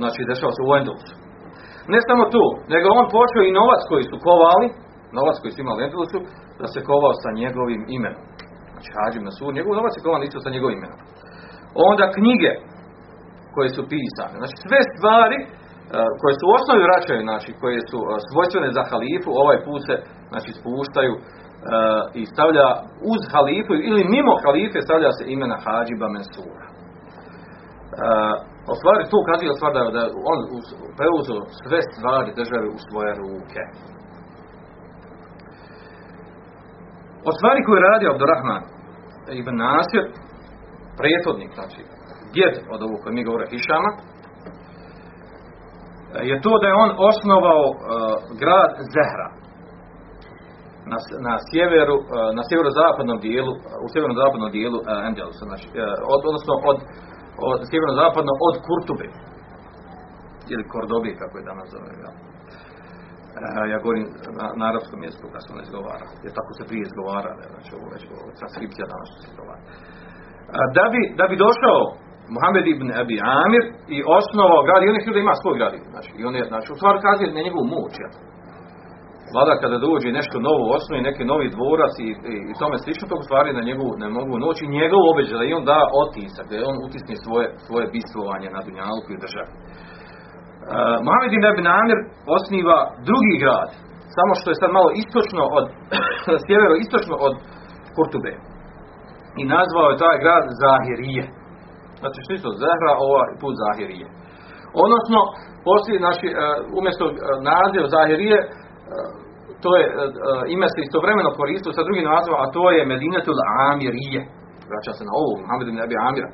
[0.00, 1.14] znači dešava se u Endelsu.
[1.94, 4.66] Ne samo tu, nego on počeo i novac koji su kovali,
[5.18, 6.18] novac koji su imali Endelusu,
[6.60, 8.22] da se kovao sa njegovim imenom.
[8.72, 11.00] Znači hađim na sud, njegov novac je kovan isto sa njegovim imenom.
[11.90, 12.52] Onda knjige
[13.54, 15.48] koje su pisane, znači sve stvari uh,
[16.20, 19.96] koje su u osnovi vraćaju, znači koje su uh, svojstvene za halifu, ovaj put se
[20.32, 21.22] znači spuštaju uh,
[22.20, 22.68] i stavlja
[23.12, 26.66] uz halifu ili mimo halife stavlja se imena Hađiba Mensura.
[28.72, 30.02] O stvari to ukazuje stvar da, da
[30.32, 30.38] on
[30.98, 33.62] preuzeo sve stvari države u svoje ruke.
[37.28, 38.62] Od stvari koje je radio Abdurrahman
[39.40, 40.04] ibn Nasir,
[40.98, 41.80] prethodnik, znači,
[42.34, 43.90] djed od ovog koji mi govore Hišama,
[46.30, 47.76] je to da je on osnovao uh,
[48.40, 49.28] grad Zehra
[50.90, 52.06] na, na sjeveru, uh,
[52.38, 53.52] na sjeverozapadnom dijelu,
[53.84, 55.66] u sjeverozapadnom dijelu uh, Endelusa, znači,
[56.14, 56.78] od, odnosno od,
[57.50, 59.06] od sjeverozapadno od Kurtube
[60.52, 61.90] ili Kordobi, kako je danas zove.
[62.04, 62.12] Ja.
[63.72, 64.06] ja govorim
[64.38, 67.86] na, na arapskom jeziku kad se on izgovara, jer tako se prije izgovara, znači ovo
[67.94, 68.02] već
[68.40, 69.62] transkripcija danas se izgovara.
[70.78, 71.80] Da bi, da bi došao
[72.34, 73.64] Muhammed ibn Abi Amir
[73.96, 75.72] i osnovao grad, i on je htio da ima svoj grad.
[75.92, 77.94] Znači, i on je, znači, u stvari kazuje na njegovu moć.
[78.04, 78.10] Ja.
[79.34, 83.16] Vlada kada dođe nešto novo osnovi, neki novi dvorac i, i, i tome slično, to
[83.28, 85.02] stvari na njegovu, na mogu noć i njegov
[85.38, 89.50] da i on da otisak, da on utisne svoje, svoje bistvovanje na Dunjalku i državi.
[89.54, 91.68] Uh, Mohamed ibn
[92.36, 93.70] osniva drugi grad,
[94.16, 95.66] samo što je sad malo istočno od,
[96.44, 97.34] sjevero istočno od
[97.96, 98.32] Kurtube.
[99.40, 101.24] I nazvao je taj grad Zahirije.
[102.00, 104.06] Znači što je to Zahra, ovaj put Zahirije.
[104.84, 105.18] Odnosno,
[105.68, 106.26] poslije, znači,
[106.78, 107.04] umjesto
[107.50, 108.38] naziv Zahirije,
[109.62, 109.84] to je,
[110.54, 113.38] ime se istovremeno koristilo sa drugim nazivom, a to je Medinetul
[113.70, 114.20] Amirije.
[114.70, 116.30] Vraća se na ovo, Muhammed ibn Abi Amira.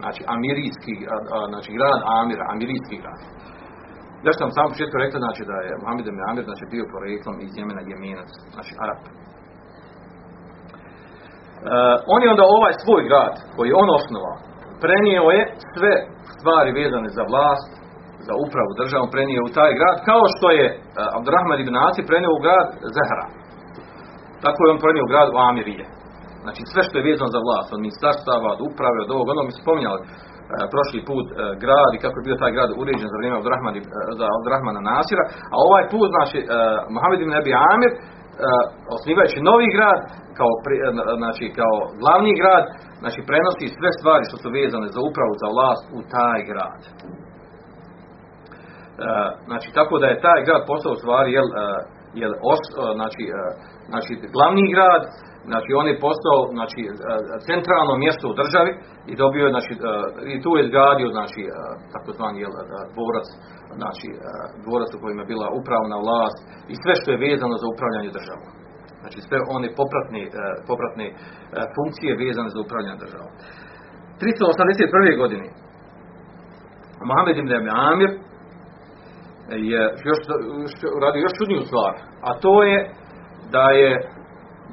[0.00, 0.94] Znači, Amirijski,
[1.52, 3.20] znači grad Amira, Amirijski grad.
[4.24, 7.52] Zašto sam sam početku rekao, znači da je Muhammed ibn Amir znači, bio poreklom iz
[7.58, 9.00] Jemena Jemenac, znači Arab.
[12.14, 14.36] On je onda ovaj svoj grad, koji je on osnovao,
[14.84, 15.42] prenio je
[15.74, 15.92] sve
[16.36, 17.72] stvari vezane za vlast,
[18.28, 22.32] za upravu državom, prenio u taj grad, kao što je uh, Abdurrahman ibn Asi prenio
[22.34, 23.26] u grad Zahra.
[24.44, 25.84] Tako je on prenio u grad u Amirije.
[26.44, 29.60] Znači sve što je vezano za vlast, od ministarstava, od uprave, od ovog, ono mi
[29.62, 30.10] spominjali, uh,
[30.72, 33.84] prošli put uh, grad i kako je bio taj grad uređen za vrijeme Abdurrahmana, uh,
[34.20, 36.48] za Abdurrahmana Nasira, a ovaj put, znači, uh,
[36.94, 38.02] Mohamed ibn Abi Amir, uh,
[38.96, 40.00] osnivajući novi grad,
[40.38, 40.50] kao,
[41.22, 42.64] znači, kao glavni grad,
[43.02, 46.80] znači prenosi sve stvari što su vezane za upravu, za vlast u taj grad.
[48.92, 48.98] Uh,
[49.48, 51.54] znači, tako da je taj grad postao stvari, jel, uh,
[52.22, 53.24] jel os, uh, znači,
[53.90, 55.02] znači, glavni grad,
[55.50, 56.80] znači on je postao znači
[57.48, 58.70] centralno mjesto u državi
[59.10, 59.72] i dobio je znači
[60.34, 61.40] i tu je izgradio znači
[61.94, 62.52] takozvani jel
[62.94, 63.26] dvorac
[63.78, 64.08] znači
[64.64, 66.38] dvorac u kojem je bila upravna vlast
[66.72, 68.50] i sve što je vezano za upravljanje državom
[69.02, 70.22] znači sve one popratne
[70.70, 71.06] popratne
[71.76, 73.32] funkcije vezane za upravljanje državom
[74.20, 75.22] 381.
[75.22, 75.46] godine
[77.08, 78.10] Mohamed ibn Amir
[79.70, 80.20] je još
[81.04, 81.92] radio još čudniju stvar
[82.28, 82.78] a to je
[83.54, 83.90] da je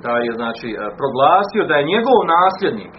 [0.04, 2.94] da je znači proglasio da je njegov nasljednik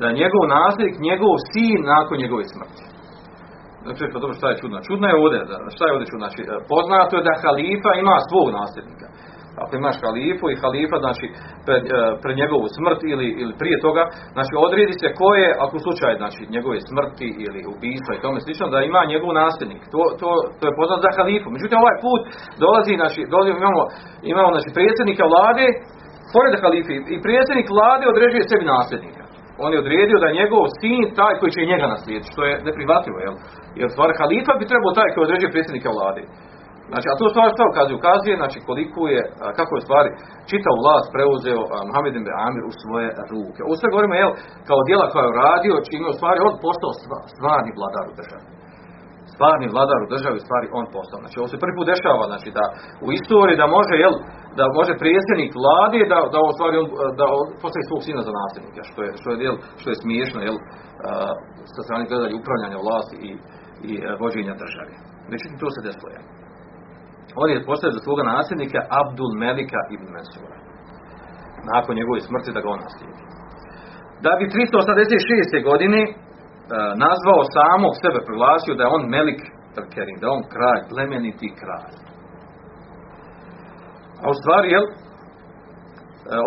[0.00, 2.84] da je njegov nasljednik njegov sin nakon njegove smrti.
[3.84, 4.76] Znači, pa dobro, šta je čudno?
[4.88, 5.38] Čudno je ovdje,
[5.74, 6.24] šta je ovdje čudno?
[6.26, 9.06] Znači, poznato je da halifa ima svog nasljednika.
[9.62, 11.26] Ako imaš halifu i halifa, znači,
[11.66, 11.84] pred,
[12.22, 14.02] pred njegovu smrt ili, ili prije toga,
[14.36, 18.38] znači, odredi se ko je, ako u slučaju, znači, njegove smrti ili ubijstva i tome
[18.40, 19.82] slično, da ima njegov nasljednik.
[19.94, 21.48] To, to, to je poznato za halifu.
[21.56, 22.22] Međutim, ovaj put
[22.64, 23.82] dolazi, znači, dolazi, imamo,
[24.32, 25.66] imamo, znači, predsjednika vlade,
[26.34, 29.22] pored halife i predsjednik vlade određuje sebi nasljednika.
[29.64, 33.18] On je odredio da je njegov sin taj koji će njega naslijediti, što je neprihvatljivo,
[33.24, 33.36] jel?
[33.80, 36.22] Jer stvar halifa bi trebao taj koji određuje predsjednika vlade.
[36.92, 37.40] Znači, a to što
[37.72, 39.22] ukazuje, ukazuje, znači koliko je,
[39.58, 40.10] kako je stvari
[40.50, 43.60] čitav vlast preuzeo Muhammed ibn Amir u svoje ruke.
[43.66, 44.32] Ovo sve govorimo, jel,
[44.68, 46.92] kao dijela koja je uradio, čime u stvari on postao
[47.34, 48.46] stvarni vladar u državi
[49.34, 51.18] stvarni vladar u državi stvari on postao.
[51.22, 52.64] Znači ovo se prvi put dešava, znači da
[53.06, 54.14] u istoriji da može jel
[54.58, 56.86] da može predsjednik vlade da da u stvari on
[57.20, 57.26] da
[57.62, 60.56] postavi svog sina za nasljednika, što je što je jel što je smiješno jel
[61.74, 63.30] sa strane gledanja upravljanja vlasti i
[63.90, 64.92] i uh, vođenja države.
[65.32, 66.39] Međutim to se desilo.
[67.40, 70.58] On je postavio za svoga nasljednika Abdul Melika ibn Mansura.
[71.72, 73.22] Nakon njegove smrti da ga on naslijedi.
[74.24, 75.68] Da bi 386.
[75.70, 76.00] godine
[77.06, 79.42] nazvao samog sebe, proglasio da je on Melik
[79.74, 81.94] Tarkerin, da je on kralj, plemeniti kralj.
[84.22, 84.86] A u stvari, jel,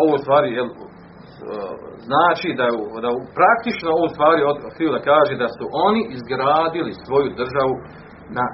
[0.04, 0.68] ovo stvari, jel,
[2.08, 2.66] znači da,
[3.04, 4.40] da praktično ovo stvari
[4.74, 7.74] htio da kaže da su oni izgradili svoju državu
[8.36, 8.44] na,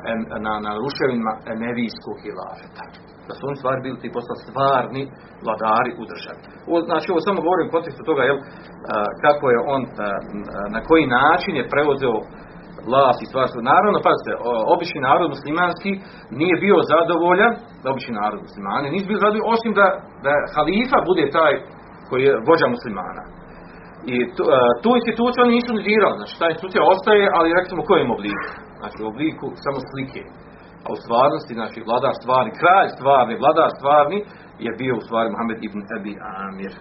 [0.47, 2.85] na, na ruševinama Emevijskog hilafeta.
[3.29, 5.03] Da su oni stvari bili ti postali stvarni
[5.45, 6.41] vladari u državi.
[6.69, 8.39] Ovo, znači, ovo samo govorim u kontekstu toga, jel,
[9.25, 9.83] kako je on,
[10.77, 12.19] na koji način je preuzeo
[12.91, 13.59] vlast i stvarstvo.
[13.73, 14.33] Naravno, pazite,
[14.75, 15.93] obični narod muslimanski
[16.41, 17.53] nije bio zadovoljan,
[17.93, 19.87] obični narod muslimani, nisu bili zadovoljni, osim da,
[20.25, 21.53] da halifa bude taj
[22.09, 23.23] koji je vođa muslimana.
[24.15, 24.43] I tu,
[24.83, 28.49] tu instituciju oni nisu negirali, znači ta institucija ostaje, ali recimo u kojem obliku?
[28.81, 30.23] Znači u obliku samo slike.
[30.85, 34.19] A u stvarnosti, znači vladar stvarni, kralj stvarni, vladar stvarni,
[34.67, 36.13] je bio u stvari Muhammed ibn Abi
[36.47, 36.75] Amir.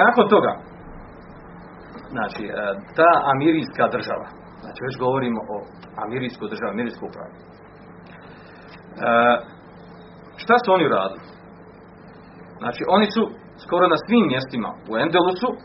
[0.00, 0.52] Nakon toga,
[2.14, 2.42] znači,
[2.98, 4.28] ta amirijska država,
[4.64, 5.56] Znači već govorimo o
[6.04, 7.34] amirijskoj državi, amirijskoj upravi.
[7.36, 7.42] E,
[10.42, 11.24] šta su oni radili?
[12.62, 13.22] Znači oni su
[13.64, 15.58] skoro na svim mjestima u Endelusu e,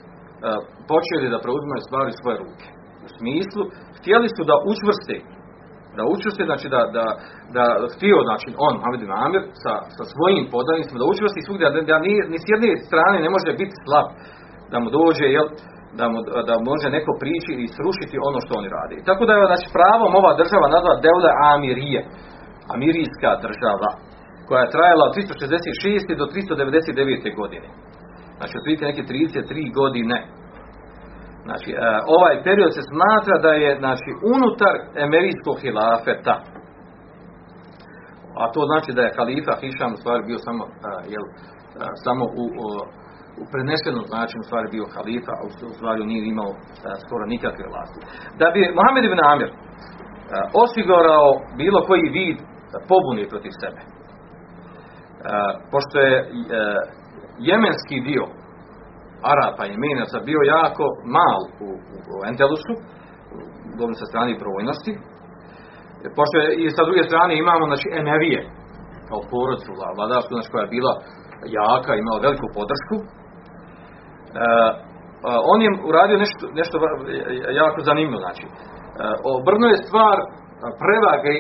[0.92, 2.68] počeli da preuzimaju stvari svoje ruke.
[3.06, 3.64] U smislu,
[4.00, 5.16] htjeli su da učvrste
[5.98, 7.06] da učvrste, znači da, da,
[7.56, 7.64] da
[7.96, 12.14] htio, znači on, bin Amir, sa, sa svojim podanicima, da učvrsti svugdje, da, da ni,
[12.32, 14.08] ni s jedne strane ne može biti slab,
[14.72, 15.48] da mu dođe, jel,
[16.00, 16.18] da, mu,
[16.50, 18.96] da može neko prići i srušiti ono što oni radi.
[19.10, 22.00] Tako da je znači, pravom ova država nazva Devle Amirije,
[22.76, 23.90] Amirijska država,
[24.48, 26.20] koja je trajala od 366.
[26.22, 27.40] do 399.
[27.42, 27.68] godine.
[28.38, 30.18] Znači, otprilike neke 33 godine.
[31.50, 31.78] Znači, e,
[32.16, 36.36] ovaj period se smatra da je znači, unutar emerijskog hilafeta.
[38.42, 40.72] A to znači da je halifa Hišam u stvari bio samo, e,
[41.14, 41.34] jel, e,
[42.06, 42.46] samo u,
[43.42, 46.52] u prenesenom značenju stvari bio halifa, a u stvari nije imao
[47.04, 48.00] skoro nikakve vlasti.
[48.40, 49.50] Da bi Mohamed ibn Amir
[50.64, 51.30] osigurao
[51.62, 52.38] bilo koji vid
[52.90, 53.82] pobuni protiv sebe.
[55.72, 56.16] Pošto je
[57.50, 58.26] jemenski dio
[59.32, 60.86] Arapa i Jemenaca bio jako
[61.18, 61.68] mal u,
[62.14, 62.74] u Entelusu,
[63.74, 64.94] u sa strane provojnosti,
[66.18, 68.42] pošto je, i sa druge strane imamo znači Emevije
[69.10, 70.94] kao porodcu vladarsku, znači koja je bila
[71.60, 72.98] jaka, imala veliku podršku.
[73.02, 73.08] E,
[75.52, 76.76] on je uradio nešto, nešto
[77.62, 78.46] jako zanimljivo, znači.
[78.48, 78.50] E,
[79.72, 80.18] je stvar
[80.84, 81.36] prevage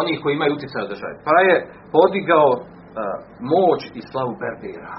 [0.00, 1.14] onih koji imaju utjecaj u.
[1.26, 1.54] Pa je
[1.96, 2.60] podigao e,
[3.52, 4.96] moć i slavu Berbera.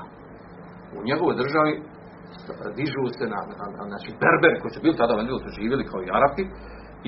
[0.97, 1.71] U njegovoj državi
[2.79, 5.99] dižu se na, na, na znači Berberi koji su bili tada u su živjeli kao
[6.03, 6.43] i Arapi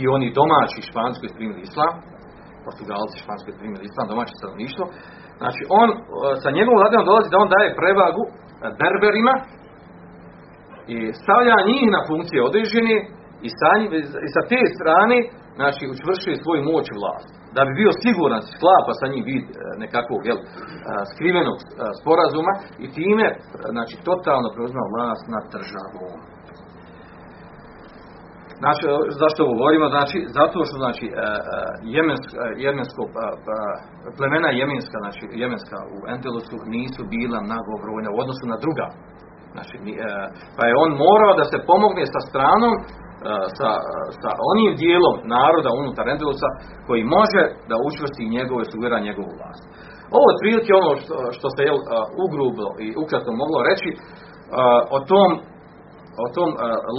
[0.02, 1.94] i oni domaći španski primili islam,
[2.66, 4.86] Portugalci španski primili islam, domaće stanovništvo.
[5.42, 5.98] Znači on e,
[6.44, 8.24] sa njegovom vladinom dolazi da on daje prevagu
[8.80, 9.36] Berberima
[10.96, 12.96] i stavlja njih na funkcije određene
[13.48, 13.72] i sa,
[14.28, 15.18] i sa te strane
[15.60, 20.22] znači učvršuje svoju moć vlast da bi bio siguran sklapa sa njim vid e, nekakvog
[20.30, 20.44] jel, e,
[21.12, 21.66] skrivenog e,
[22.00, 23.28] sporazuma i time
[23.76, 26.20] znači totalno preuzima vlast nad državom.
[28.62, 28.84] Znači,
[29.22, 29.86] zašto ovo govorimo?
[29.96, 31.06] Znači, zato što znači,
[32.66, 33.02] jemensko,
[34.18, 38.88] plemena jemenska, znači jemenska u Entelusu nisu bila nagobrojna u odnosu na druga.
[39.54, 39.76] Znači,
[40.56, 42.74] pa je on morao da se pomogne sa stranom
[43.58, 43.70] sa,
[44.22, 46.50] sa onim dijelom naroda unutar Endelusa
[46.88, 49.64] koji može da učvrsti njegove sugira njegovu vlast.
[50.18, 51.80] Ovo je prilike ono što, što se jel,
[52.26, 53.90] ugrublo i ukratko moglo reći
[54.98, 55.32] o tom,
[56.26, 56.50] o tom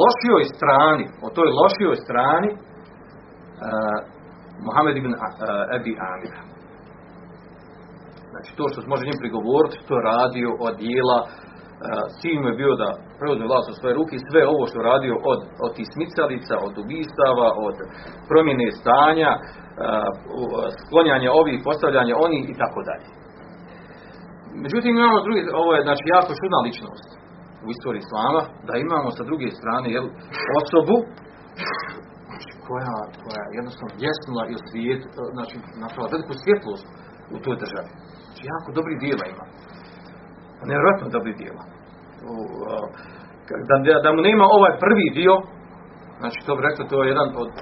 [0.02, 2.50] lošijoj strani, o toj lošijoj strani
[4.66, 5.12] Mohamed ibn
[5.76, 6.42] Ebi Amira.
[8.30, 11.18] Znači to što može njim prigovoriti, to je radio od dijela
[12.20, 15.14] cilj mu je bio da preuzme vlast u svoje ruke i sve ovo što radio
[15.32, 17.76] od, od tih smicalica, od ubistava, od
[18.30, 19.30] promjene stanja,
[20.82, 23.08] sklonjanja ovih, postavljanja onih i tako dalje.
[24.64, 27.08] Međutim, imamo drugi, ovo je znači jako čudna ličnost
[27.66, 30.06] u istoriji Islama, da imamo sa druge strane jel,
[30.60, 30.96] osobu
[32.28, 36.86] znači, koja, koja jednostavno jesnula i u svijetu, znači napravila veliku svjetlost
[37.34, 37.90] u toj državi.
[38.26, 39.46] Znači, jako dobri dijela ima.
[40.70, 41.64] Nevjerojatno dobri dijela
[43.68, 45.34] da, da mu nema ovaj prvi dio,
[46.20, 47.52] znači to rekli, to je jedan od,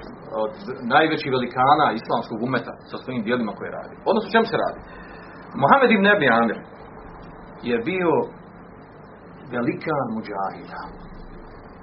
[0.43, 0.53] od
[0.95, 3.95] najvećih velikana islamskog umeta sa svojim dijelima koje radi.
[4.09, 4.79] Odnosno, čem se radi?
[5.63, 6.59] Mohamed ibn Abi Amir
[7.69, 8.13] je bio
[9.53, 10.81] velikan muđahida.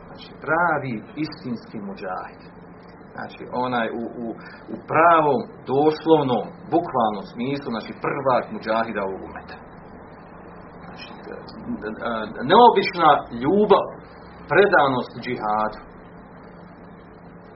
[0.06, 2.42] Znači, pravi istinski muđahid.
[3.14, 4.26] Znači, onaj u, u,
[4.74, 5.40] u pravom,
[5.72, 9.69] doslovnom, bukvalnom smislu, znači prvak muđahida u umeta
[12.50, 13.10] neobična
[13.42, 13.84] ljubav,
[14.50, 15.78] predanost džihadu.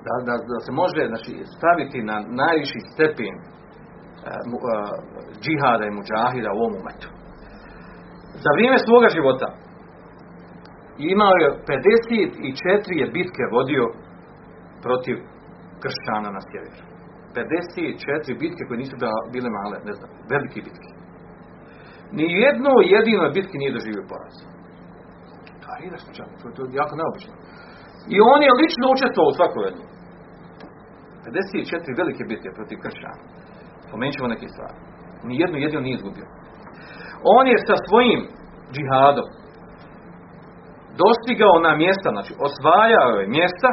[0.06, 3.48] Da, da, da se može znači, staviti na najviši stepen uh,
[5.42, 7.08] džihada i muđahida u ovom umetu.
[8.44, 9.48] Za vrijeme svoga života
[11.12, 13.84] imao je 54 je bitke vodio
[14.84, 15.16] protiv
[15.82, 16.84] kršćana na sjeveru.
[17.34, 18.96] 54 bitke koje nisu
[19.34, 20.93] bile male, ne znam, velike bitke.
[22.18, 24.34] Ni jedno jedinoj bitki nije doživio poraz.
[25.62, 25.88] To je
[26.40, 27.32] to, to je jako neobično.
[28.14, 29.84] I on je lično učestvovao u svakoj jednu.
[31.24, 33.22] 54 velike bitke protiv kršćana.
[33.86, 34.78] Spomenut ćemo neke stvari.
[35.26, 36.26] Ni jednu jedinu nije izgubio.
[37.36, 38.20] On je sa svojim
[38.74, 39.28] džihadom
[41.02, 43.70] dostigao na mjesta, znači osvajao je mjesta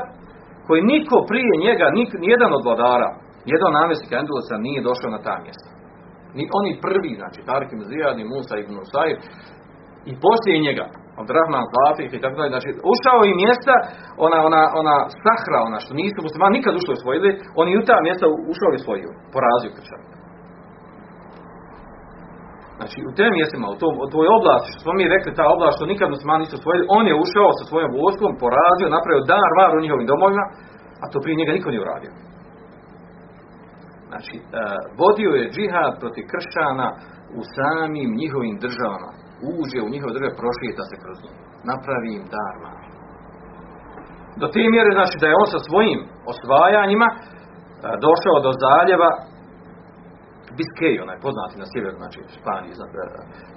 [0.67, 3.09] koji niko prije njega, nik, nijedan od vladara,
[3.53, 5.69] jedan namjesnik Endulosa nije došao na ta mjesta.
[6.37, 9.17] Ni oni prvi, znači Tarik Zijad, Musa ibn Usair,
[10.09, 10.85] i poslije njega,
[11.19, 13.75] Abdurrahman Fatih i tako dalje, znači ušao i mjesta,
[14.25, 17.29] ona, ona, ona sahra, ona što nisu muslimani nikad ušli osvojili,
[17.59, 20.01] on i u ta mjesta ušao i osvojio, porazio kršćan.
[22.77, 25.75] Znači u tem mjestima, u, tom, u toj oblasti, što smo mi rekli, ta oblast
[25.77, 29.71] što nikad muslimani nisu osvojili, on je ušao sa svojom vojskom, porazio, napravio dar var
[29.73, 30.45] u njihovim domovima,
[31.03, 32.11] a to prije njega niko nije uradio.
[34.11, 34.41] Znači, e,
[35.01, 36.87] vodio je džihad protiv kršćana
[37.39, 39.09] u samim njihovim državama.
[39.59, 41.35] Uđe u njihove države, prošita se kroz njih.
[41.71, 42.87] Napravi im dar mali.
[44.41, 45.99] Do te mjere, znači, da je on sa svojim
[46.31, 47.17] osvajanjima e,
[48.05, 49.11] došao do zaljeva
[50.57, 53.05] Biskej, onaj poznati na sjeveru, znači Španije, iznad, e,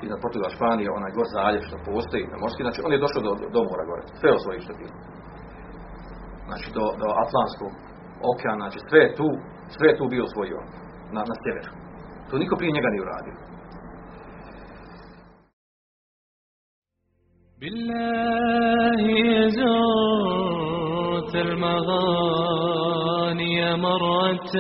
[0.05, 3.33] iznad Portugal, Španije, onaj gor zaljev što postoji na morski, znači on je došao do,
[3.55, 4.95] do mora gore, sve osvoji što bilo.
[6.49, 7.73] Znači do, do Atlantskog
[8.33, 9.29] okeana, znači sve tu,
[9.75, 10.61] sve je tu bio osvojio
[11.15, 11.71] na, na sjeveru.
[12.31, 13.35] To niko prije njega nije uradio.
[17.61, 19.05] بالله
[19.59, 22.77] زرت المغاني
[23.77, 24.55] مرة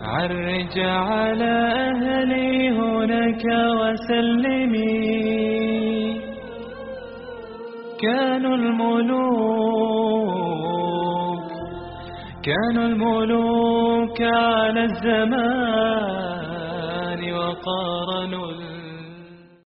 [0.00, 1.54] عرج على
[1.90, 3.44] أهلي هناك
[3.80, 5.06] وسلمي
[8.00, 10.45] كانوا الملوك
[12.46, 16.40] كانوا الملوك على الزمان
[17.32, 18.46] وقارنوا